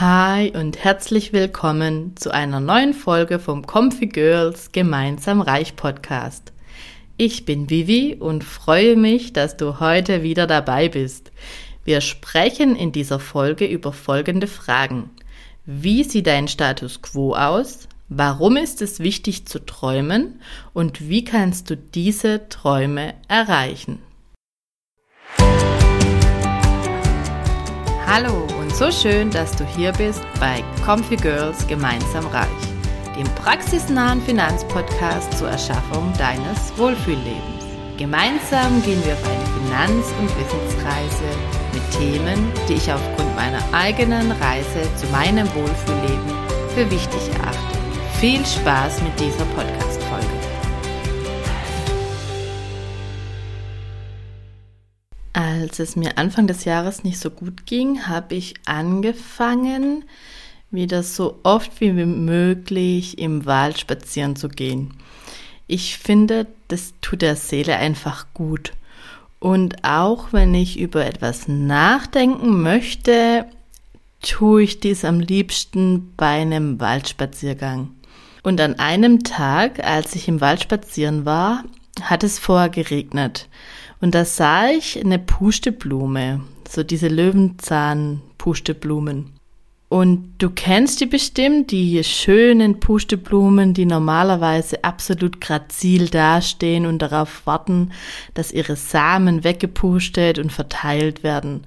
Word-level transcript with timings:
Hi 0.00 0.50
und 0.56 0.82
herzlich 0.82 1.34
willkommen 1.34 2.16
zu 2.16 2.32
einer 2.32 2.58
neuen 2.58 2.94
Folge 2.94 3.38
vom 3.38 3.66
Comfy 3.66 4.06
Girls 4.06 4.72
Gemeinsam 4.72 5.42
Reich 5.42 5.76
Podcast. 5.76 6.54
Ich 7.18 7.44
bin 7.44 7.68
Vivi 7.68 8.16
und 8.18 8.42
freue 8.42 8.96
mich, 8.96 9.34
dass 9.34 9.58
du 9.58 9.78
heute 9.78 10.22
wieder 10.22 10.46
dabei 10.46 10.88
bist. 10.88 11.32
Wir 11.84 12.00
sprechen 12.00 12.76
in 12.76 12.92
dieser 12.92 13.18
Folge 13.18 13.66
über 13.66 13.92
folgende 13.92 14.46
Fragen. 14.46 15.10
Wie 15.66 16.02
sieht 16.02 16.28
dein 16.28 16.48
Status 16.48 17.02
quo 17.02 17.34
aus? 17.34 17.86
Warum 18.08 18.56
ist 18.56 18.80
es 18.80 19.00
wichtig 19.00 19.44
zu 19.44 19.58
träumen? 19.66 20.40
Und 20.72 21.10
wie 21.10 21.24
kannst 21.24 21.68
du 21.68 21.76
diese 21.76 22.48
Träume 22.48 23.12
erreichen? 23.28 23.98
Hallo 28.06 28.59
so 28.74 28.90
schön, 28.90 29.30
dass 29.30 29.52
du 29.52 29.64
hier 29.64 29.92
bist 29.92 30.22
bei 30.38 30.62
Comfy 30.84 31.16
Girls 31.16 31.66
Gemeinsam 31.66 32.26
Reich, 32.26 32.48
dem 33.16 33.26
praxisnahen 33.34 34.20
Finanzpodcast 34.22 35.36
zur 35.38 35.50
Erschaffung 35.50 36.12
deines 36.18 36.76
Wohlfühllebens. 36.76 37.64
Gemeinsam 37.96 38.82
gehen 38.82 39.02
wir 39.04 39.12
auf 39.12 39.24
eine 39.24 39.66
Finanz- 39.66 40.12
und 40.18 40.30
Wissensreise 40.38 41.30
mit 41.72 41.90
Themen, 41.98 42.52
die 42.68 42.74
ich 42.74 42.90
aufgrund 42.92 43.36
meiner 43.36 43.62
eigenen 43.72 44.32
Reise 44.32 44.88
zu 44.96 45.06
meinem 45.08 45.46
Wohlfühlleben 45.54 46.32
für 46.74 46.90
wichtig 46.90 47.34
erachte. 47.34 47.78
Viel 48.18 48.44
Spaß 48.44 49.02
mit 49.02 49.18
dieser 49.20 49.44
Podcast-Folge. 49.56 49.89
Als 55.32 55.78
es 55.78 55.94
mir 55.94 56.18
Anfang 56.18 56.46
des 56.46 56.64
Jahres 56.64 57.04
nicht 57.04 57.18
so 57.18 57.30
gut 57.30 57.66
ging, 57.66 58.06
habe 58.06 58.34
ich 58.34 58.54
angefangen, 58.64 60.04
wieder 60.70 61.02
so 61.02 61.38
oft 61.42 61.80
wie 61.80 61.92
möglich 61.92 63.18
im 63.18 63.46
Wald 63.46 63.78
spazieren 63.78 64.36
zu 64.36 64.48
gehen. 64.48 64.94
Ich 65.66 65.98
finde, 65.98 66.46
das 66.68 66.94
tut 67.00 67.22
der 67.22 67.36
Seele 67.36 67.76
einfach 67.76 68.26
gut. 68.34 68.72
Und 69.38 69.84
auch 69.84 70.32
wenn 70.32 70.54
ich 70.54 70.78
über 70.78 71.06
etwas 71.06 71.48
nachdenken 71.48 72.62
möchte, 72.62 73.46
tue 74.20 74.64
ich 74.64 74.80
dies 74.80 75.04
am 75.04 75.20
liebsten 75.20 76.12
bei 76.16 76.40
einem 76.40 76.78
Waldspaziergang. 76.80 77.90
Und 78.42 78.60
an 78.60 78.78
einem 78.78 79.22
Tag, 79.22 79.84
als 79.84 80.14
ich 80.14 80.28
im 80.28 80.40
Wald 80.40 80.62
spazieren 80.62 81.24
war, 81.24 81.64
hat 82.10 82.24
es 82.24 82.38
vorher 82.38 82.68
geregnet. 82.68 83.48
Und 84.00 84.14
da 84.14 84.24
sah 84.24 84.68
ich 84.68 84.98
eine 84.98 85.18
Pusteblume, 85.18 86.40
so 86.68 86.82
diese 86.82 87.08
Löwenzahn-Pusteblumen. 87.08 89.32
Und 89.88 90.34
du 90.38 90.50
kennst 90.50 91.00
die 91.00 91.06
bestimmt, 91.06 91.70
die 91.72 92.04
schönen 92.04 92.78
Pusteblumen, 92.78 93.74
die 93.74 93.86
normalerweise 93.86 94.84
absolut 94.84 95.40
grazil 95.40 96.08
dastehen 96.08 96.86
und 96.86 97.00
darauf 97.00 97.44
warten, 97.44 97.90
dass 98.34 98.52
ihre 98.52 98.76
Samen 98.76 99.42
weggepustet 99.42 100.38
und 100.38 100.52
verteilt 100.52 101.24
werden. 101.24 101.64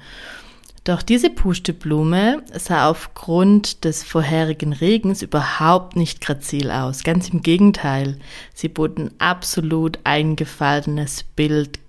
Doch 0.84 1.02
diese 1.02 1.30
Pusteblume 1.30 2.44
sah 2.53 2.89
aufgrund 2.89 3.86
des 3.86 4.03
vorherigen 4.03 4.73
Regens 4.73 5.22
überhaupt 5.22 5.95
nicht 5.95 6.20
grazil 6.20 6.72
aus. 6.72 7.03
Ganz 7.03 7.30
im 7.30 7.42
Gegenteil. 7.42 8.20
Sie 8.53 8.67
bot 8.67 8.98
ein 8.98 9.12
absolut 9.17 10.00
eingefallenes 10.03 11.23
Bild. 11.23 11.80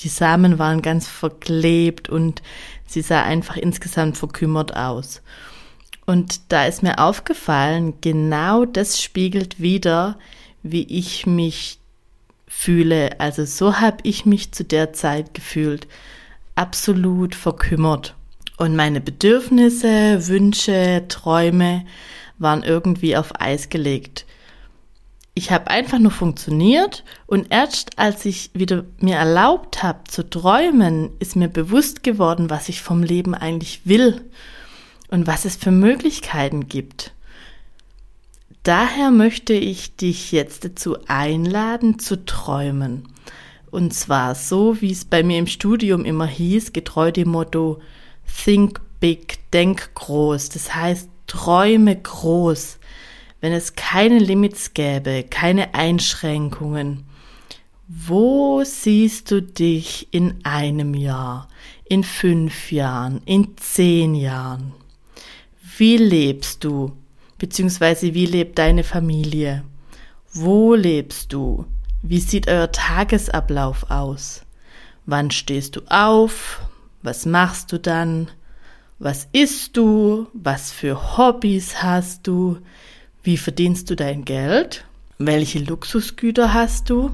Die 0.00 0.08
Samen 0.08 0.58
waren 0.58 0.82
ganz 0.82 1.06
verklebt 1.06 2.08
und 2.08 2.42
sie 2.84 3.00
sah 3.00 3.22
einfach 3.22 3.56
insgesamt 3.56 4.18
verkümmert 4.18 4.76
aus. 4.76 5.22
Und 6.04 6.52
da 6.52 6.66
ist 6.66 6.82
mir 6.82 6.98
aufgefallen, 6.98 7.94
genau 8.00 8.64
das 8.64 9.00
spiegelt 9.00 9.60
wieder, 9.60 10.18
wie 10.62 10.82
ich 10.82 11.26
mich 11.26 11.78
fühle. 12.48 13.20
Also 13.20 13.44
so 13.44 13.78
habe 13.78 13.98
ich 14.02 14.26
mich 14.26 14.52
zu 14.52 14.64
der 14.64 14.92
Zeit 14.92 15.32
gefühlt. 15.32 15.86
Absolut 16.56 17.34
verkümmert. 17.34 18.16
Und 18.56 18.74
meine 18.74 19.02
Bedürfnisse, 19.02 20.26
Wünsche, 20.26 21.04
Träume 21.08 21.84
waren 22.38 22.62
irgendwie 22.62 23.16
auf 23.16 23.38
Eis 23.40 23.68
gelegt. 23.68 24.24
Ich 25.34 25.52
habe 25.52 25.68
einfach 25.68 25.98
nur 25.98 26.12
funktioniert 26.12 27.04
und 27.26 27.48
erst 27.52 27.98
als 27.98 28.24
ich 28.24 28.50
wieder 28.54 28.84
mir 28.98 29.16
erlaubt 29.16 29.82
habe 29.82 30.04
zu 30.04 30.28
träumen, 30.28 31.10
ist 31.18 31.36
mir 31.36 31.48
bewusst 31.48 32.02
geworden, 32.02 32.48
was 32.48 32.70
ich 32.70 32.80
vom 32.80 33.02
Leben 33.02 33.34
eigentlich 33.34 33.82
will 33.84 34.24
und 35.08 35.26
was 35.26 35.44
es 35.44 35.56
für 35.56 35.70
Möglichkeiten 35.70 36.68
gibt. 36.68 37.12
Daher 38.62 39.10
möchte 39.10 39.52
ich 39.52 39.96
dich 39.96 40.32
jetzt 40.32 40.64
dazu 40.64 40.96
einladen, 41.06 41.98
zu 41.98 42.24
träumen. 42.24 43.06
Und 43.70 43.92
zwar 43.92 44.34
so, 44.34 44.80
wie 44.80 44.92
es 44.92 45.04
bei 45.04 45.22
mir 45.22 45.38
im 45.38 45.46
Studium 45.46 46.04
immer 46.04 46.26
hieß, 46.26 46.72
getreu 46.72 47.12
dem 47.12 47.30
Motto 47.30 47.80
Think 48.44 48.80
Big, 49.00 49.38
denk 49.52 49.94
groß. 49.94 50.48
Das 50.50 50.74
heißt, 50.74 51.08
träume 51.26 51.94
groß. 51.96 52.78
Wenn 53.40 53.52
es 53.52 53.74
keine 53.74 54.18
Limits 54.18 54.72
gäbe, 54.74 55.24
keine 55.28 55.74
Einschränkungen, 55.74 57.04
wo 57.88 58.64
siehst 58.64 59.30
du 59.30 59.42
dich 59.42 60.08
in 60.10 60.40
einem 60.42 60.94
Jahr, 60.94 61.48
in 61.84 62.02
fünf 62.02 62.72
Jahren, 62.72 63.20
in 63.26 63.56
zehn 63.56 64.14
Jahren? 64.14 64.72
Wie 65.78 65.96
lebst 65.96 66.64
du? 66.64 66.92
Beziehungsweise 67.38 68.14
wie 68.14 68.26
lebt 68.26 68.58
deine 68.58 68.82
Familie? 68.82 69.62
Wo 70.32 70.74
lebst 70.74 71.32
du? 71.32 71.66
Wie 72.08 72.20
sieht 72.20 72.46
euer 72.46 72.70
Tagesablauf 72.70 73.90
aus? 73.90 74.42
Wann 75.06 75.32
stehst 75.32 75.74
du 75.74 75.80
auf? 75.88 76.60
Was 77.02 77.26
machst 77.26 77.72
du 77.72 77.80
dann? 77.80 78.28
Was 79.00 79.26
isst 79.32 79.76
du? 79.76 80.28
Was 80.32 80.70
für 80.70 81.16
Hobbys 81.16 81.82
hast 81.82 82.28
du? 82.28 82.58
Wie 83.24 83.36
verdienst 83.36 83.90
du 83.90 83.96
dein 83.96 84.24
Geld? 84.24 84.84
Welche 85.18 85.58
Luxusgüter 85.58 86.54
hast 86.54 86.90
du? 86.90 87.10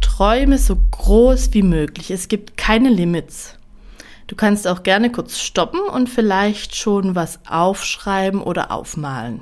Träume 0.00 0.58
so 0.58 0.76
groß 0.90 1.54
wie 1.54 1.62
möglich. 1.62 2.10
Es 2.10 2.26
gibt 2.26 2.56
keine 2.56 2.88
Limits. 2.88 3.54
Du 4.26 4.34
kannst 4.34 4.66
auch 4.66 4.82
gerne 4.82 5.12
kurz 5.12 5.38
stoppen 5.38 5.82
und 5.82 6.10
vielleicht 6.10 6.74
schon 6.74 7.14
was 7.14 7.38
aufschreiben 7.46 8.42
oder 8.42 8.72
aufmalen. 8.72 9.40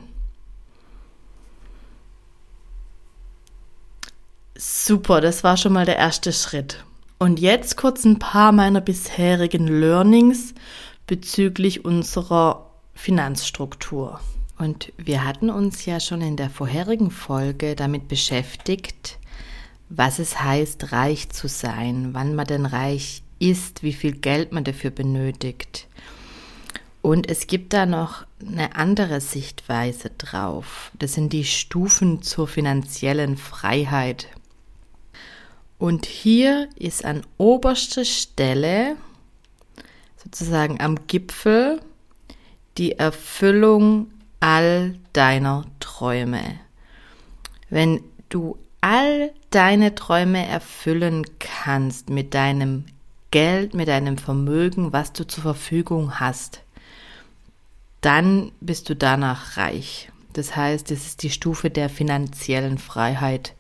Super, 4.67 5.21
das 5.21 5.45
war 5.45 5.59
schon 5.59 5.75
mal 5.75 5.85
der 5.85 5.99
erste 5.99 6.33
Schritt. 6.33 6.87
Und 7.19 7.39
jetzt 7.39 7.77
kurz 7.77 8.07
ein 8.07 8.19
paar 8.19 8.51
meiner 8.51 8.81
bisherigen 8.81 9.69
Learnings 9.69 10.55
bezüglich 11.07 11.85
unserer 11.85 12.71
Finanzstruktur. 12.95 14.21
Und 14.57 14.91
wir 14.97 15.23
hatten 15.23 15.51
uns 15.51 15.85
ja 15.85 16.01
schon 16.01 16.23
in 16.23 16.39
der 16.39 16.49
vorherigen 16.49 17.11
Folge 17.11 17.77
damit 17.77 18.09
beschäftigt, 18.09 19.19
was 19.91 20.19
es 20.19 20.41
heißt, 20.41 20.93
reich 20.93 21.29
zu 21.29 21.47
sein, 21.47 22.15
wann 22.15 22.35
man 22.35 22.47
denn 22.47 22.65
reich 22.65 23.23
ist, 23.39 23.83
wie 23.83 23.93
viel 23.93 24.13
Geld 24.13 24.53
man 24.53 24.65
dafür 24.65 24.91
benötigt. 24.91 25.89
Und 27.03 27.29
es 27.29 27.49
gibt 27.49 27.75
da 27.75 27.85
noch 27.85 28.25
eine 28.41 28.77
andere 28.77 29.21
Sichtweise 29.21 30.11
drauf. 30.17 30.91
Das 30.99 31.13
sind 31.13 31.35
die 31.35 31.45
Stufen 31.45 32.23
zur 32.23 32.49
finanziellen 32.49 33.37
Freiheit. 33.37 34.29
Und 35.85 36.07
hier 36.07 36.71
ist 36.77 37.05
an 37.05 37.27
oberster 37.37 38.07
Stelle, 38.07 38.97
sozusagen 40.17 40.81
am 40.81 41.07
Gipfel, 41.09 41.79
die 42.79 42.93
Erfüllung 42.93 44.11
all 44.41 44.95
deiner 45.13 45.67
Träume. 45.81 46.59
Wenn 47.69 48.03
du 48.31 48.57
all 48.81 49.31
deine 49.51 49.95
Träume 49.95 50.47
erfüllen 50.47 51.27
kannst 51.39 52.09
mit 52.09 52.33
deinem 52.33 52.87
Geld, 53.31 53.75
mit 53.75 53.89
deinem 53.89 54.17
Vermögen, 54.17 54.95
was 54.95 55.13
du 55.13 55.27
zur 55.27 55.43
Verfügung 55.43 56.19
hast, 56.19 56.63
dann 58.01 58.53
bist 58.63 58.89
du 58.89 58.97
danach 58.97 59.59
reich. 59.59 60.11
Das 60.33 60.57
heißt, 60.57 60.91
es 60.91 61.05
ist 61.05 61.23
die 61.23 61.31
Stufe 61.31 61.69
der 61.69 61.91
finanziellen 61.91 62.79
Freiheit. 62.79 63.53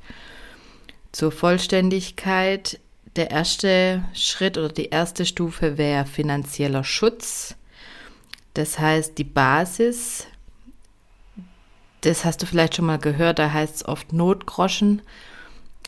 Zur 1.15 1.33
Vollständigkeit, 1.33 2.81
der 3.17 3.31
erste 3.31 4.05
Schritt 4.15 4.59
oder 4.59 4.69
die 4.69 4.91
erste 4.91 5.25
Stufe 5.25 5.79
wäre 5.79 6.07
finanzieller 6.07 6.85
Schutz. 6.85 7.55
Das 8.55 8.79
heißt, 8.79 9.17
die 9.19 9.25
Basis, 9.25 10.27
das 12.03 12.25
hast 12.25 12.43
du 12.43 12.47
vielleicht 12.47 12.77
schon 12.77 12.87
mal 12.87 12.99
gehört, 12.99 13.39
da 13.39 13.53
heißt 13.53 13.77
es 13.77 13.85
oft 13.87 14.13
Notgroschen 14.13 15.03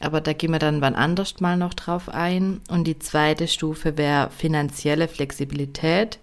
aber 0.01 0.21
da 0.21 0.33
gehen 0.33 0.51
wir 0.51 0.59
dann 0.59 0.81
wann 0.81 0.95
anders 0.95 1.41
mal 1.41 1.57
noch 1.57 1.75
drauf 1.75 2.09
ein. 2.09 2.61
Und 2.69 2.85
die 2.85 2.99
zweite 2.99 3.49
Stufe 3.49 3.97
wäre 3.97 4.31
finanzielle 4.31 5.09
Flexibilität. 5.09 6.19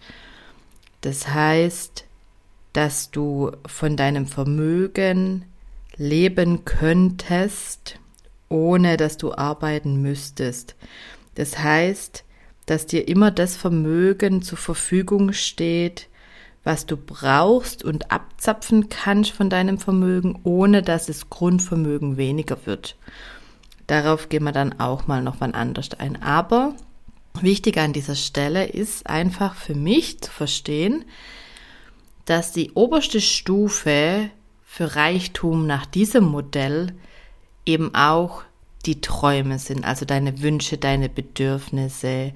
Das 1.02 1.28
heißt, 1.30 2.06
dass 2.74 3.12
du 3.12 3.52
von 3.66 3.98
deinem 3.98 4.28
Vermögen 4.28 5.46
leben 5.96 6.66
könntest, 6.66 8.00
ohne 8.54 8.98
dass 8.98 9.18
du 9.18 9.34
arbeiten 9.34 10.02
müsstest. 10.02 10.76
Das 11.36 11.58
heißt, 11.58 12.24
dass 12.68 12.86
dir 12.86 13.08
immer 13.08 13.32
das 13.32 13.58
Vermögen 13.58 14.42
zur 14.44 14.58
Verfügung 14.58 15.34
steht, 15.34 16.08
was 16.64 16.86
du 16.86 16.96
brauchst 16.96 17.84
und 17.84 18.12
abzapfen 18.12 18.88
kannst 18.88 19.32
von 19.32 19.50
deinem 19.50 19.80
Vermögen, 19.80 20.40
ohne 20.44 20.82
dass 20.82 21.08
das 21.08 21.30
Grundvermögen 21.30 22.16
weniger 22.16 22.66
wird. 22.66 22.96
Darauf 23.88 24.30
gehen 24.30 24.44
wir 24.44 24.54
dann 24.54 24.80
auch 24.80 25.08
mal 25.08 25.22
noch 25.22 25.38
wann 25.40 25.56
anders 25.56 25.90
ein. 26.00 26.22
Aber 26.22 26.76
wichtig 27.42 27.78
an 27.80 27.92
dieser 27.92 28.16
Stelle 28.16 28.66
ist 28.66 29.08
einfach 29.08 29.56
für 29.56 29.76
mich 29.76 30.22
zu 30.22 30.32
verstehen, 30.32 31.04
dass 32.26 32.54
die 32.54 32.72
oberste 32.72 33.20
Stufe 33.20 34.30
für 34.64 34.96
Reichtum 34.96 35.68
nach 35.68 35.86
diesem 35.86 36.24
Modell 36.24 36.94
eben 37.65 37.94
auch 37.95 38.44
die 38.86 39.01
Träume 39.01 39.60
sind, 39.60 39.86
also 39.86 40.06
deine 40.06 40.42
Wünsche, 40.42 40.77
deine 40.77 41.10
Bedürfnisse, 41.10 42.33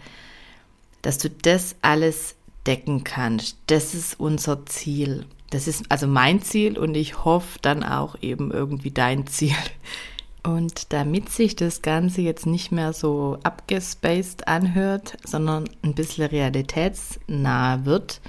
dass 1.02 1.18
du 1.18 1.30
das 1.30 1.76
alles 1.82 2.36
decken 2.66 3.04
kannst. 3.04 3.58
Das 3.68 3.94
ist 3.94 4.20
unser 4.20 4.66
Ziel. 4.66 5.26
Das 5.50 5.68
ist 5.68 5.86
also 5.90 6.08
mein 6.08 6.42
Ziel 6.42 6.78
und 6.78 6.96
ich 6.96 7.24
hoffe 7.24 7.60
dann 7.62 7.84
auch 7.84 8.18
eben 8.22 8.52
irgendwie 8.52 8.92
dein 8.92 9.28
Ziel. 9.28 9.56
Und 10.44 10.94
damit 10.94 11.30
sich 11.30 11.56
das 11.58 11.82
Ganze 11.82 12.22
jetzt 12.22 12.46
nicht 12.46 12.72
mehr 12.72 12.94
so 12.94 13.38
abgespaced 13.44 14.48
anhört, 14.48 15.18
sondern 15.26 15.70
ein 15.82 15.94
bisschen 15.94 16.26
realitätsnah 16.26 17.84
wird, 17.84 18.22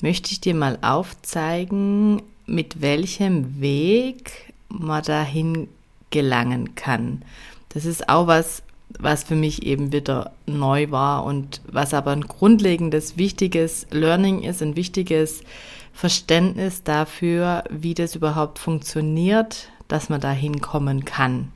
möchte 0.00 0.30
ich 0.30 0.40
dir 0.40 0.54
mal 0.54 0.78
aufzeigen, 0.82 2.22
mit 2.46 2.80
welchem 2.80 3.60
Weg 3.60 4.52
man 4.68 5.02
dahin 5.02 5.68
gelangen 6.10 6.74
kann. 6.74 7.22
Das 7.70 7.84
ist 7.84 8.08
auch 8.08 8.26
was, 8.26 8.62
was 8.98 9.24
für 9.24 9.36
mich 9.36 9.64
eben 9.64 9.92
wieder 9.92 10.32
neu 10.46 10.90
war 10.90 11.24
und 11.24 11.60
was 11.66 11.94
aber 11.94 12.10
ein 12.10 12.22
grundlegendes, 12.22 13.16
wichtiges 13.16 13.86
Learning 13.90 14.42
ist, 14.42 14.62
ein 14.62 14.76
wichtiges 14.76 15.42
Verständnis 15.92 16.82
dafür, 16.82 17.64
wie 17.70 17.94
das 17.94 18.14
überhaupt 18.14 18.58
funktioniert, 18.58 19.68
dass 19.88 20.08
man 20.08 20.20
da 20.20 20.32
hinkommen 20.32 21.04
kann. 21.04 21.52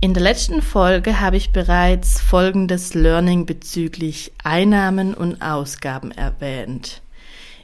In 0.00 0.14
der 0.14 0.22
letzten 0.22 0.62
Folge 0.62 1.20
habe 1.20 1.36
ich 1.36 1.50
bereits 1.50 2.20
folgendes 2.20 2.94
Learning 2.94 3.46
bezüglich 3.46 4.30
Einnahmen 4.44 5.12
und 5.12 5.42
Ausgaben 5.42 6.12
erwähnt. 6.12 7.02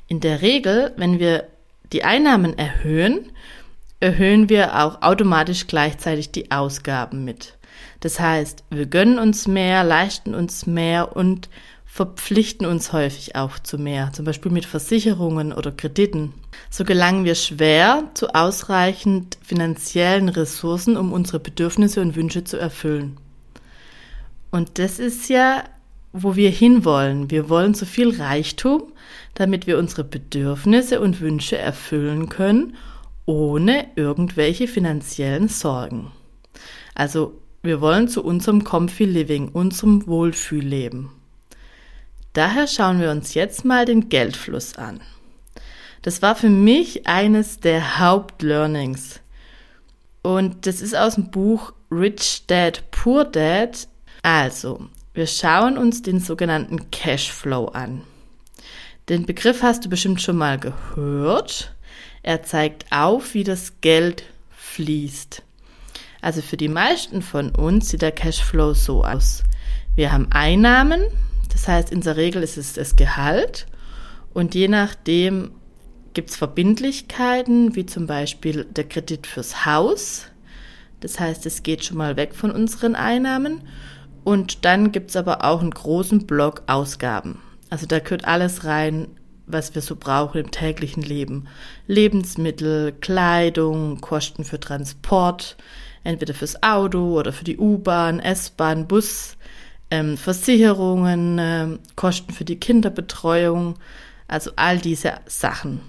In 0.09 0.19
der 0.19 0.43
Regel, 0.43 0.93
wenn 0.97 1.21
wir 1.21 1.47
die 1.93 2.03
Einnahmen 2.03 2.59
erhöhen, 2.59 3.31
erhöhen 4.01 4.49
wir 4.49 4.83
auch 4.83 5.03
automatisch 5.03 5.67
gleichzeitig 5.67 6.33
die 6.33 6.51
Ausgaben 6.51 7.25
mit. 7.25 7.57
Das 8.01 8.21
heißt, 8.21 8.65
wir 8.71 8.87
gönnen 8.87 9.19
uns 9.19 9.49
mehr, 9.49 9.83
leisten 9.83 10.35
uns 10.35 10.67
mehr 10.67 11.17
und 11.17 11.49
verpflichten 11.87 12.67
uns 12.67 12.93
häufig 12.93 13.37
auch 13.37 13.59
zu 13.59 13.79
mehr, 13.79 14.11
zum 14.13 14.25
Beispiel 14.25 14.51
mit 14.51 14.67
Versicherungen 14.67 15.53
oder 15.53 15.71
Krediten. 15.71 16.35
So 16.69 16.85
gelangen 16.85 17.25
wir 17.25 17.37
schwer 17.37 18.11
zu 18.15 18.35
ausreichend 18.35 19.39
finanziellen 19.43 20.29
Ressourcen, 20.29 20.97
um 20.97 21.13
unsere 21.13 21.39
Bedürfnisse 21.39 22.01
und 22.01 22.17
Wünsche 22.17 22.43
zu 22.43 22.59
erfüllen. 22.59 23.17
Und 24.51 24.79
das 24.79 24.99
ist 24.99 25.29
ja, 25.29 25.65
wo 26.13 26.37
wir 26.37 26.51
hinwollen. 26.51 27.31
Wir 27.31 27.49
wollen 27.49 27.75
so 27.75 27.87
viel 27.87 28.21
Reichtum, 28.21 28.93
damit 29.35 29.67
wir 29.67 29.79
unsere 29.79 30.05
Bedürfnisse 30.05 31.01
und 31.01 31.21
Wünsche 31.21 31.59
erfüllen 31.59 32.29
können 32.29 32.77
ohne 33.27 33.87
irgendwelche 33.97 34.69
finanziellen 34.69 35.49
Sorgen. 35.49 36.13
Also 36.95 37.41
wir 37.63 37.81
wollen 37.81 38.09
zu 38.09 38.23
unserem 38.23 38.65
Comfy 38.65 39.05
Living, 39.05 39.49
unserem 39.49 40.07
Wohlfühlleben. 40.07 41.11
Daher 42.35 42.67
schauen 42.67 43.01
wir 43.01 43.11
uns 43.11 43.35
jetzt 43.35 43.65
mal 43.65 43.85
den 43.87 44.09
Geldfluss 44.09 44.77
an. 44.77 45.01
Das 46.03 46.21
war 46.21 46.37
für 46.37 46.51
mich 46.51 47.07
eines 47.07 47.61
der 47.61 47.99
Hauptlearnings. 47.99 49.21
Und 50.23 50.67
das 50.67 50.81
ist 50.81 50.95
aus 50.95 51.15
dem 51.15 51.31
Buch 51.31 51.73
Rich 51.91 52.45
Dad, 52.47 52.91
Poor 52.91 53.25
Dad. 53.25 53.89
Also, 54.23 54.89
wir 55.15 55.27
schauen 55.27 55.79
uns 55.79 56.03
den 56.03 56.21
sogenannten 56.21 56.91
Cashflow 56.91 57.67
an. 57.67 58.03
Den 59.09 59.27
Begriff 59.27 59.63
hast 59.63 59.85
du 59.85 59.89
bestimmt 59.89 60.21
schon 60.21 60.37
mal 60.37 60.59
gehört. 60.59 61.74
Er 62.25 62.43
zeigt 62.43 62.87
auf, 62.91 63.35
wie 63.35 63.45
das 63.45 63.81
Geld 63.83 64.25
fließt. 64.51 65.43
Also 66.23 66.41
für 66.41 66.57
die 66.57 66.69
meisten 66.69 67.21
von 67.21 67.51
uns 67.51 67.91
sieht 67.91 68.01
der 68.01 68.13
Cashflow 68.13 68.73
so 68.73 69.05
aus. 69.05 69.45
Wir 69.95 70.11
haben 70.11 70.33
Einnahmen, 70.33 71.03
das 71.53 71.69
heißt 71.69 71.93
in 71.93 72.01
der 72.01 72.17
Regel 72.17 72.43
ist 72.43 72.57
es 72.57 72.73
das 72.73 72.97
Gehalt 72.97 73.67
und 74.33 74.55
je 74.55 74.69
nachdem 74.69 75.51
gibt 76.15 76.31
es 76.31 76.37
Verbindlichkeiten, 76.37 77.77
wie 77.77 77.85
zum 77.85 78.07
Beispiel 78.07 78.65
der 78.65 78.89
Kredit 78.89 79.27
fürs 79.27 79.67
Haus. 79.67 80.25
Das 81.01 81.21
heißt, 81.21 81.45
es 81.45 81.63
geht 81.63 81.85
schon 81.85 81.99
mal 81.99 82.17
weg 82.17 82.35
von 82.35 82.51
unseren 82.51 82.95
Einnahmen. 82.95 83.69
Und 84.23 84.65
dann 84.65 84.93
gibt 84.93 85.11
es 85.11 85.17
aber 85.17 85.45
auch 85.45 85.61
einen 85.61 85.73
großen 85.73 86.27
Block 86.27 86.63
Ausgaben. 86.67 87.43
Also 87.69 87.85
da 87.85 87.99
gehört 87.99 88.25
alles 88.25 88.65
rein, 88.65 89.09
was 89.47 89.75
wir 89.75 89.83
so 89.83 89.97
brauchen 89.97 90.41
im 90.41 90.51
täglichen 90.51 91.03
Leben. 91.03 91.49
Lebensmittel, 91.87 92.93
Kleidung, 92.93 94.01
Kosten 94.01 94.45
für 94.45 94.61
Transport, 94.61 95.57
entweder 96.03 96.35
fürs 96.35 96.63
Auto 96.63 97.19
oder 97.19 97.33
für 97.33 97.45
die 97.45 97.59
U-Bahn, 97.59 98.21
S-Bahn, 98.21 98.87
Bus, 98.87 99.37
ähm, 99.91 100.17
Versicherungen, 100.17 101.39
äh, 101.39 101.79
Kosten 101.97 102.33
für 102.33 102.45
die 102.45 102.59
Kinderbetreuung, 102.59 103.75
also 104.29 104.51
all 104.57 104.79
diese 104.79 105.15
Sachen. 105.27 105.81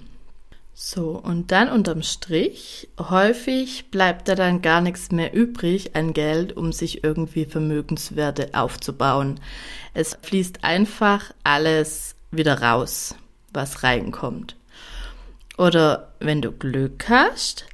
So, 0.78 1.12
und 1.12 1.52
dann 1.52 1.70
unterm 1.70 2.02
Strich, 2.02 2.90
häufig 2.98 3.90
bleibt 3.90 4.28
da 4.28 4.34
dann 4.34 4.60
gar 4.60 4.82
nichts 4.82 5.10
mehr 5.10 5.32
übrig 5.32 5.96
an 5.96 6.12
Geld, 6.12 6.54
um 6.54 6.70
sich 6.70 7.02
irgendwie 7.02 7.46
Vermögenswerte 7.46 8.50
aufzubauen. 8.52 9.40
Es 9.94 10.18
fließt 10.20 10.64
einfach 10.64 11.32
alles 11.44 12.14
wieder 12.30 12.60
raus 12.60 13.14
was 13.56 13.82
reinkommt. 13.82 14.54
Oder 15.58 16.12
wenn 16.20 16.40
du 16.40 16.52
Glück 16.52 17.08
hast, 17.08 17.66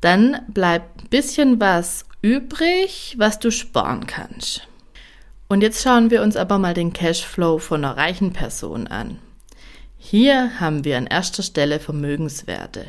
dann 0.00 0.40
bleibt 0.48 1.02
ein 1.02 1.08
bisschen 1.08 1.60
was 1.60 2.06
übrig, 2.22 3.16
was 3.18 3.38
du 3.38 3.50
sparen 3.50 4.06
kannst. 4.06 4.66
Und 5.48 5.62
jetzt 5.62 5.82
schauen 5.82 6.10
wir 6.10 6.22
uns 6.22 6.36
aber 6.36 6.58
mal 6.58 6.74
den 6.74 6.92
Cashflow 6.92 7.58
von 7.58 7.84
einer 7.84 7.96
reichen 7.96 8.32
Person 8.32 8.86
an. 8.86 9.18
Hier 9.98 10.58
haben 10.60 10.84
wir 10.84 10.98
an 10.98 11.06
erster 11.06 11.42
Stelle 11.42 11.80
Vermögenswerte. 11.80 12.84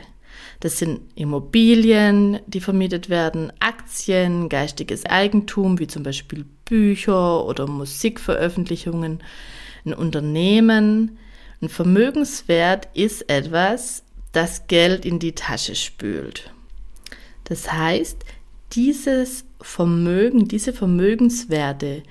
Das 0.60 0.80
sind 0.80 1.02
Immobilien, 1.16 2.40
die 2.48 2.62
vermietet 2.62 3.10
werden, 3.10 3.52
Aktien, 3.60 4.50
geistiges 4.50 5.06
Eigentum, 5.06 5.80
wie 5.80 5.88
zum 5.88 6.04
Beispiel 6.04 6.46
Bücher 6.66 7.46
oder 7.46 7.68
Musikveröffentlichungen, 7.68 9.22
ein 9.86 9.94
Unternehmen, 9.94 11.18
ein 11.66 11.70
Vermögenswert 11.70 12.88
ist 12.94 13.28
etwas, 13.28 14.04
das 14.32 14.68
Geld 14.68 15.04
in 15.04 15.18
die 15.18 15.34
Tasche 15.34 15.74
spült. 15.74 16.52
Das 17.46 17.72
heißt, 17.72 18.24
dieses 18.74 19.46
Vermögen, 19.62 20.48
diese 20.48 20.74
Vermögenswerte 20.74 22.04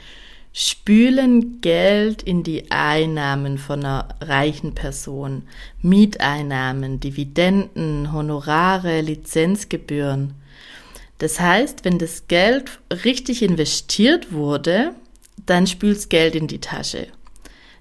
spülen 0.52 1.60
Geld 1.60 2.22
in 2.22 2.42
die 2.42 2.70
Einnahmen 2.70 3.58
von 3.58 3.84
einer 3.84 4.08
reichen 4.20 4.74
Person. 4.74 5.42
Mieteinnahmen, 5.82 6.98
Dividenden, 6.98 8.12
Honorare, 8.12 9.02
Lizenzgebühren. 9.02 10.34
Das 11.18 11.38
heißt, 11.38 11.84
wenn 11.84 11.98
das 11.98 12.26
Geld 12.26 12.80
richtig 13.04 13.42
investiert 13.42 14.32
wurde, 14.32 14.94
dann 15.46 15.68
spült 15.68 16.10
Geld 16.10 16.34
in 16.34 16.48
die 16.48 16.60
Tasche. 16.60 17.06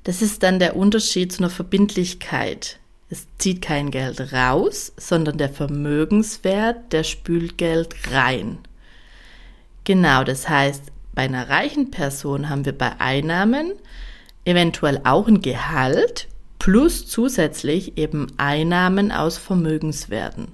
Das 0.04 0.22
ist 0.22 0.44
dann 0.44 0.60
der 0.60 0.76
Unterschied 0.76 1.32
zu 1.32 1.40
einer 1.40 1.50
Verbindlichkeit. 1.50 2.80
Es 3.10 3.28
zieht 3.38 3.62
kein 3.62 3.92
Geld 3.92 4.34
raus, 4.34 4.92
sondern 4.98 5.38
der 5.38 5.50
Vermögenswert, 5.50 6.92
der 6.92 7.04
spült 7.04 7.58
Geld 7.58 7.96
rein. 8.12 8.58
Genau, 9.84 10.24
das 10.24 10.50
heißt, 10.50 10.92
bei 11.14 11.24
einer 11.24 11.48
reichen 11.48 11.92
Person 11.92 12.50
haben 12.50 12.66
wir 12.66 12.78
bei 12.78 13.00
Einnahmen 13.00 13.74
eventuell 14.46 15.00
auch 15.04 15.28
ein 15.28 15.42
Gehalt 15.42 16.28
plus 16.60 17.08
zusätzlich 17.08 17.98
eben 17.98 18.28
Einnahmen 18.38 19.12
aus 19.12 19.38
Vermögenswerten. 19.38 20.48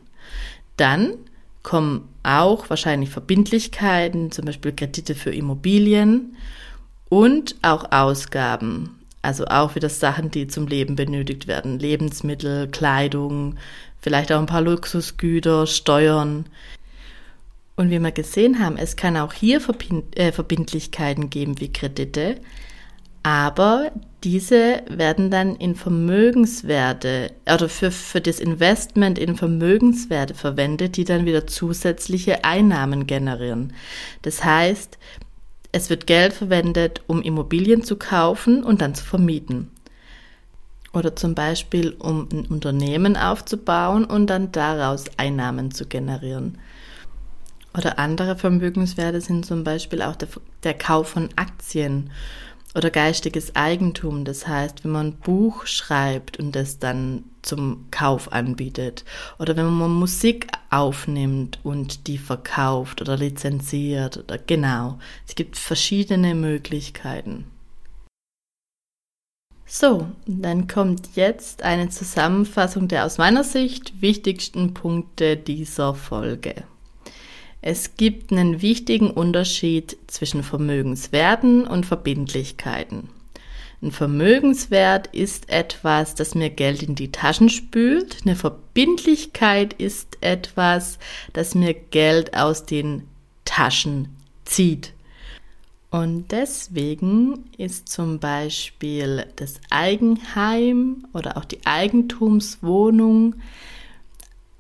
Dann 0.78 1.14
kommen 1.64 2.08
auch 2.24 2.70
wahrscheinlich 2.70 3.10
Verbindlichkeiten, 3.10 4.32
zum 4.32 4.46
Beispiel 4.46 4.74
Kredite 4.74 5.16
für 5.16 5.34
Immobilien 5.34 6.36
und 7.10 7.56
auch 7.62 7.92
Ausgaben 7.92 8.99
Also 9.22 9.46
auch 9.46 9.76
wieder 9.76 9.90
Sachen, 9.90 10.32
die 10.32 10.48
zum 10.48 10.68
Leben 10.68 10.96
benötigt 10.96 11.48
werden. 11.48 11.78
Lebensmittel, 11.80 12.68
Kleidung, 12.68 13.58
vielleicht 14.00 14.32
auch 14.32 14.40
ein 14.40 14.46
paar 14.46 14.62
Luxusgüter, 14.62 15.68
Steuern. 15.68 16.46
Und 17.76 17.90
wie 17.90 18.00
wir 18.00 18.12
gesehen 18.12 18.60
haben, 18.60 18.78
es 18.78 18.96
kann 18.96 19.18
auch 19.18 19.34
hier 19.34 19.62
äh, 20.16 20.32
Verbindlichkeiten 20.32 21.30
geben 21.30 21.60
wie 21.60 21.72
Kredite, 21.72 22.38
aber 23.24 23.92
diese 24.24 24.82
werden 24.90 25.30
dann 25.30 25.56
in 25.56 25.76
Vermögenswerte 25.76 27.32
oder 27.46 27.70
für, 27.70 27.92
für 27.92 28.22
das 28.22 28.40
Investment 28.40 29.18
in 29.20 29.36
Vermögenswerte 29.36 30.34
verwendet, 30.34 30.98
die 30.98 31.04
dann 31.04 31.26
wieder 31.26 31.46
zusätzliche 31.46 32.44
Einnahmen 32.44 33.08
generieren. 33.08 33.74
Das 34.22 34.44
heißt, 34.44 34.98
es 35.72 35.90
wird 35.90 36.08
Geld 36.08 36.34
verwendet, 36.34 37.02
um 37.08 37.22
Immobilien 37.22 37.84
zu 37.84 37.96
kaufen 37.96 38.64
und 38.64 38.82
dann 38.82 38.96
zu 38.96 39.04
vermieten. 39.04 39.70
Oder 40.94 41.16
zum 41.16 41.36
Beispiel, 41.36 41.96
um 42.00 42.28
ein 42.32 42.46
Unternehmen 42.48 43.16
aufzubauen 43.16 44.06
und 44.06 44.28
dann 44.28 44.52
daraus 44.52 45.06
Einnahmen 45.18 45.72
zu 45.72 45.86
generieren. 45.86 46.58
Oder 47.78 48.00
andere 48.00 48.36
Vermögenswerte 48.36 49.22
sind 49.22 49.46
zum 49.46 49.64
Beispiel 49.64 50.02
auch 50.02 50.16
der, 50.16 50.30
der 50.64 50.74
Kauf 50.74 51.10
von 51.10 51.30
Aktien 51.36 52.10
oder 52.76 52.90
geistiges 52.90 53.56
Eigentum. 53.56 54.26
Das 54.26 54.48
heißt, 54.48 54.84
wenn 54.84 54.92
man 54.92 55.08
ein 55.08 55.18
Buch 55.18 55.66
schreibt 55.66 56.38
und 56.40 56.56
das 56.56 56.80
dann 56.80 57.24
zum 57.42 57.86
Kauf 57.92 58.32
anbietet 58.32 59.06
oder 59.40 59.56
wenn 59.56 59.66
man 59.66 59.92
Musik 59.92 60.48
aufnimmt 60.70 61.60
und 61.64 62.08
die 62.08 62.18
verkauft 62.18 63.02
oder 63.02 63.18
lizenziert 63.18 64.18
oder 64.18 64.38
genau. 64.38 65.00
Es 65.28 65.36
gibt 65.36 65.58
verschiedene 65.58 66.36
Möglichkeiten. 66.36 67.46
So, 69.72 70.08
dann 70.26 70.68
kommt 70.68 71.16
jetzt 71.16 71.62
eine 71.62 71.90
Zusammenfassung 71.90 72.88
der 72.88 73.06
aus 73.06 73.20
meiner 73.20 73.44
Sicht 73.44 74.02
wichtigsten 74.02 74.74
Punkte 74.74 75.38
dieser 75.38 75.94
Folge. 75.94 76.64
Es 77.62 77.96
gibt 77.98 78.32
einen 78.32 78.62
wichtigen 78.62 79.12
Unterschied 79.12 79.98
zwischen 80.08 80.44
Vermögenswerten 80.44 81.68
und 81.68 81.86
Verbindlichkeiten. 81.86 83.10
Ein 83.82 83.92
Vermögenswert 83.92 85.08
ist 85.08 85.50
etwas, 85.50 86.16
das 86.16 86.36
mir 86.36 86.50
Geld 86.50 86.84
in 86.84 86.96
die 86.96 87.12
Taschen 87.12 87.50
spült. 87.50 88.18
Eine 88.26 88.36
Verbindlichkeit 88.36 89.74
ist 89.74 90.18
etwas, 90.22 91.00
das 91.32 91.56
mir 91.56 91.74
Geld 91.74 92.36
aus 92.36 92.66
den 92.66 93.04
Taschen 93.46 94.10
zieht. 94.44 94.94
Und 95.92 96.32
deswegen 96.32 97.46
ist 97.58 97.90
zum 97.90 98.20
Beispiel 98.20 99.26
das 99.38 99.60
Eigenheim 99.70 101.08
oder 101.14 101.38
auch 101.38 101.46
die 101.46 101.66
Eigentumswohnung 101.66 103.36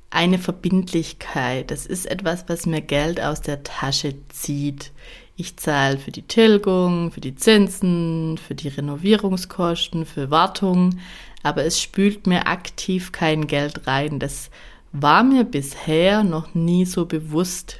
eine 0.09 0.39
Verbindlichkeit. 0.39 1.71
Das 1.71 1.85
ist 1.85 2.05
etwas, 2.05 2.45
was 2.47 2.65
mir 2.65 2.81
Geld 2.81 3.21
aus 3.21 3.41
der 3.41 3.63
Tasche 3.63 4.15
zieht. 4.29 4.91
Ich 5.35 5.55
zahle 5.57 5.97
für 5.97 6.11
die 6.11 6.23
Tilgung, 6.23 7.11
für 7.11 7.21
die 7.21 7.35
Zinsen, 7.35 8.37
für 8.37 8.55
die 8.55 8.67
Renovierungskosten, 8.67 10.05
für 10.05 10.31
Wartung, 10.31 10.99
aber 11.43 11.63
es 11.63 11.81
spült 11.81 12.27
mir 12.27 12.47
aktiv 12.47 13.11
kein 13.11 13.47
Geld 13.47 13.87
rein. 13.87 14.19
Das 14.19 14.49
war 14.91 15.23
mir 15.23 15.45
bisher 15.45 16.23
noch 16.23 16.53
nie 16.55 16.85
so 16.85 17.05
bewusst, 17.05 17.79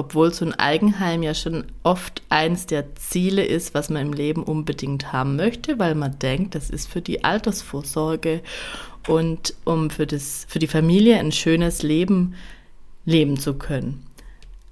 obwohl 0.00 0.32
so 0.32 0.46
ein 0.46 0.54
Eigenheim 0.54 1.22
ja 1.22 1.34
schon 1.34 1.66
oft 1.82 2.22
eins 2.30 2.64
der 2.64 2.94
Ziele 2.94 3.44
ist, 3.44 3.74
was 3.74 3.90
man 3.90 4.06
im 4.06 4.12
Leben 4.14 4.42
unbedingt 4.42 5.12
haben 5.12 5.36
möchte, 5.36 5.78
weil 5.78 5.94
man 5.94 6.18
denkt, 6.18 6.54
das 6.54 6.70
ist 6.70 6.88
für 6.88 7.02
die 7.02 7.22
Altersvorsorge 7.22 8.40
und 9.06 9.54
um 9.64 9.90
für, 9.90 10.06
das, 10.06 10.46
für 10.48 10.58
die 10.58 10.66
Familie 10.66 11.18
ein 11.18 11.32
schönes 11.32 11.82
Leben 11.82 12.34
leben 13.04 13.38
zu 13.38 13.54
können. 13.54 14.06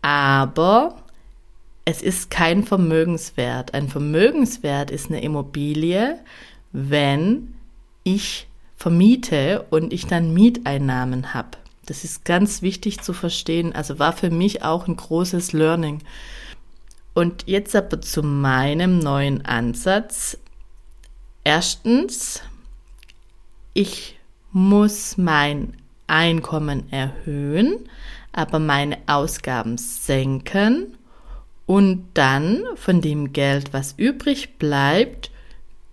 Aber 0.01 0.97
es 1.85 2.01
ist 2.01 2.31
kein 2.31 2.65
Vermögenswert. 2.65 3.75
Ein 3.75 3.89
Vermögenswert 3.89 4.91
ist 4.91 5.11
eine 5.11 5.21
Immobilie, 5.23 6.19
wenn 6.73 7.53
ich 8.03 8.47
vermiete 8.77 9.67
und 9.69 9.93
ich 9.93 10.07
dann 10.07 10.33
Mieteinnahmen 10.33 11.35
habe. 11.35 11.59
Das 11.89 12.05
ist 12.05 12.27
ganz 12.27 12.61
wichtig 12.61 13.01
zu 13.01 13.15
verstehen. 13.15 13.73
Also 13.75 13.99
war 13.99 14.13
für 14.13 14.31
mich 14.31 14.63
auch 14.63 14.87
ein 14.87 14.97
großes 14.97 15.53
Learning. 15.53 16.03
Und 17.15 17.45
jetzt 17.47 17.75
aber 17.75 18.01
zu 18.03 18.23
meinem 18.23 18.99
neuen 18.99 19.45
Ansatz. 19.47 20.37
Erstens, 21.45 22.43
ich 23.73 24.19
muss 24.53 25.17
mein 25.17 25.79
Einkommen 26.07 26.93
erhöhen, 26.93 27.89
aber 28.33 28.59
meine 28.59 28.99
Ausgaben 29.07 29.79
senken 29.79 30.99
und 31.65 32.05
dann 32.15 32.65
von 32.77 33.01
dem 33.01 33.33
Geld, 33.33 33.73
was 33.73 33.95
übrig 33.97 34.59
bleibt, 34.59 35.31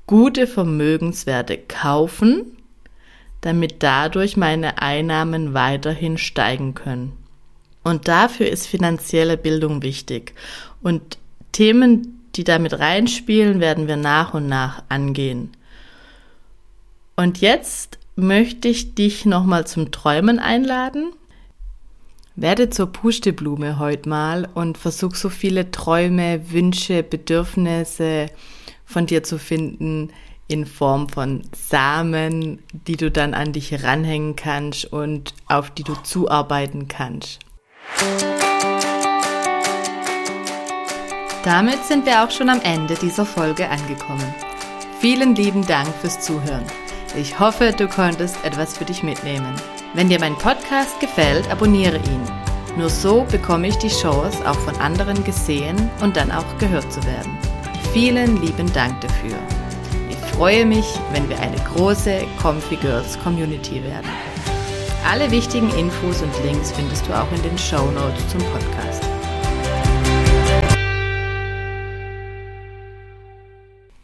gute 0.07 0.45
Vermögenswerte 0.45 1.57
kaufen, 1.57 2.54
damit 3.45 3.83
dadurch 3.83 4.37
meine 4.37 4.81
Einnahmen 4.81 5.53
weiterhin 5.53 6.17
steigen 6.17 6.73
können. 6.73 7.13
Und 7.83 8.07
dafür 8.07 8.49
ist 8.49 8.65
finanzielle 8.65 9.37
Bildung 9.37 9.83
wichtig. 9.83 10.33
Und 10.81 11.19
Themen, 11.51 12.25
die 12.35 12.43
damit 12.43 12.79
reinspielen, 12.79 13.59
werden 13.59 13.87
wir 13.87 13.97
nach 13.97 14.33
und 14.33 14.47
nach 14.47 14.81
angehen. 14.89 15.51
Und 17.15 17.39
jetzt 17.39 17.99
möchte 18.15 18.67
ich 18.67 18.95
dich 18.95 19.27
nochmal 19.27 19.67
zum 19.67 19.91
Träumen 19.91 20.39
einladen. 20.39 21.11
Werde 22.35 22.71
zur 22.71 22.87
Pusteblume 22.87 23.77
heute 23.77 24.09
mal 24.09 24.49
und 24.55 24.79
versuch 24.79 25.13
so 25.13 25.29
viele 25.29 25.69
Träume, 25.69 26.51
Wünsche, 26.51 27.03
Bedürfnisse 27.03 28.25
von 28.85 29.05
dir 29.05 29.21
zu 29.21 29.37
finden 29.37 30.09
in 30.47 30.65
Form 30.65 31.09
von 31.09 31.41
Samen, 31.55 32.59
die 32.71 32.97
du 32.97 33.09
dann 33.09 33.33
an 33.33 33.53
dich 33.53 33.83
ranhängen 33.83 34.35
kannst 34.35 34.85
und 34.91 35.33
auf 35.47 35.71
die 35.71 35.83
du 35.83 35.95
zuarbeiten 36.03 36.87
kannst. 36.87 37.39
Damit 41.43 41.83
sind 41.85 42.05
wir 42.05 42.23
auch 42.23 42.31
schon 42.31 42.49
am 42.49 42.61
Ende 42.61 42.95
dieser 42.95 43.25
Folge 43.25 43.69
angekommen. 43.69 44.33
Vielen 44.99 45.35
lieben 45.35 45.65
Dank 45.67 45.87
fürs 46.01 46.19
Zuhören. 46.19 46.65
Ich 47.15 47.39
hoffe, 47.39 47.71
du 47.77 47.87
konntest 47.87 48.43
etwas 48.43 48.77
für 48.77 48.85
dich 48.85 49.03
mitnehmen. 49.03 49.53
Wenn 49.93 50.09
dir 50.09 50.19
mein 50.19 50.37
Podcast 50.37 50.99
gefällt, 50.99 51.49
abonniere 51.51 51.97
ihn. 51.97 52.23
Nur 52.77 52.89
so 52.89 53.25
bekomme 53.31 53.67
ich 53.67 53.77
die 53.77 53.89
Chance, 53.89 54.37
auch 54.49 54.59
von 54.59 54.75
anderen 54.77 55.23
gesehen 55.23 55.89
und 56.01 56.17
dann 56.17 56.31
auch 56.31 56.57
gehört 56.57 56.91
zu 56.91 57.01
werden. 57.05 57.37
Vielen 57.93 58.41
lieben 58.41 58.71
Dank 58.73 58.99
dafür. 59.01 59.37
Freue 60.35 60.65
mich, 60.65 60.85
wenn 61.13 61.29
wir 61.29 61.39
eine 61.39 61.55
große 61.55 62.23
Comfy 62.41 62.75
Girls 62.75 63.17
Community 63.19 63.81
werden. 63.83 64.09
Alle 65.09 65.31
wichtigen 65.31 65.69
Infos 65.77 66.21
und 66.21 66.31
Links 66.43 66.71
findest 66.71 67.07
du 67.07 67.13
auch 67.13 67.31
in 67.31 67.41
den 67.41 67.57
Show 67.57 67.89
Notes 67.91 68.27
zum 68.29 68.41
Podcast. 68.41 69.03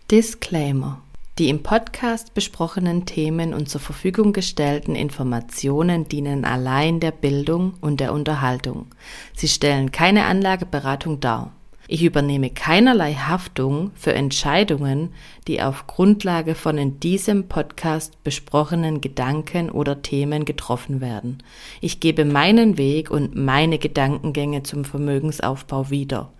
Disclaimer 0.09 1.01
die 1.41 1.49
im 1.49 1.63
Podcast 1.63 2.35
besprochenen 2.35 3.05
Themen 3.05 3.53
und 3.55 3.67
zur 3.67 3.81
Verfügung 3.81 4.31
gestellten 4.31 4.95
Informationen 4.95 6.07
dienen 6.07 6.45
allein 6.45 6.99
der 6.99 7.11
Bildung 7.11 7.73
und 7.81 7.99
der 7.99 8.13
Unterhaltung. 8.13 8.87
Sie 9.35 9.47
stellen 9.47 9.91
keine 9.91 10.25
Anlageberatung 10.25 11.19
dar. 11.19 11.51
Ich 11.93 12.05
übernehme 12.05 12.49
keinerlei 12.49 13.15
Haftung 13.15 13.91
für 13.95 14.13
Entscheidungen, 14.13 15.09
die 15.49 15.61
auf 15.61 15.87
Grundlage 15.87 16.55
von 16.55 16.77
in 16.77 17.01
diesem 17.01 17.49
Podcast 17.49 18.23
besprochenen 18.23 19.01
Gedanken 19.01 19.69
oder 19.69 20.01
Themen 20.01 20.45
getroffen 20.45 21.01
werden. 21.01 21.39
Ich 21.81 21.99
gebe 21.99 22.23
meinen 22.23 22.77
Weg 22.77 23.11
und 23.11 23.35
meine 23.35 23.77
Gedankengänge 23.77 24.63
zum 24.63 24.85
Vermögensaufbau 24.85 25.89
wieder. 25.89 26.31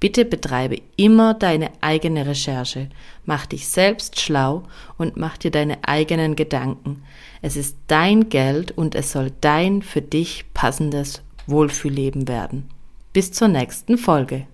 Bitte 0.00 0.24
betreibe 0.24 0.82
immer 0.96 1.34
deine 1.34 1.70
eigene 1.82 2.26
Recherche, 2.26 2.88
mach 3.24 3.46
dich 3.46 3.68
selbst 3.68 4.20
schlau 4.20 4.64
und 4.98 5.16
mach 5.16 5.36
dir 5.36 5.52
deine 5.52 5.86
eigenen 5.86 6.34
Gedanken. 6.34 7.04
Es 7.42 7.54
ist 7.54 7.76
dein 7.86 8.28
Geld 8.28 8.72
und 8.72 8.96
es 8.96 9.12
soll 9.12 9.30
dein 9.40 9.82
für 9.82 10.02
dich 10.02 10.46
passendes 10.52 11.22
Wohlfühlleben 11.46 12.26
werden. 12.26 12.68
Bis 13.12 13.30
zur 13.30 13.46
nächsten 13.46 13.98
Folge. 13.98 14.48